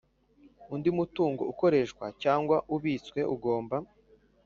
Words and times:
undi 0.73 0.89
mutungo 0.97 1.41
ukoreshwa 1.51 2.05
cyangwa 2.23 2.57
ubitswe 2.75 3.19
ugomba 3.33 3.77